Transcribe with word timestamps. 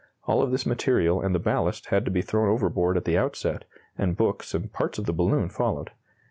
All 0.25 0.41
of 0.41 0.49
this 0.49 0.65
material 0.65 1.21
and 1.21 1.35
the 1.35 1.37
ballast 1.37 1.89
had 1.89 2.05
to 2.05 2.09
be 2.09 2.23
thrown 2.23 2.49
overboard 2.49 2.97
at 2.97 3.05
the 3.05 3.19
outset, 3.19 3.65
and 3.95 4.17
books 4.17 4.55
and 4.55 4.73
parts 4.73 4.97
of 4.97 5.05
the 5.05 5.13
balloon 5.13 5.47
followed. 5.47 5.91